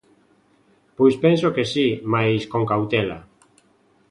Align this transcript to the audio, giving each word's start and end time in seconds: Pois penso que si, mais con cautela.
Pois 0.97 1.15
penso 1.25 1.47
que 1.55 1.65
si, 1.73 1.87
mais 2.13 2.41
con 2.51 2.63
cautela. 2.71 3.19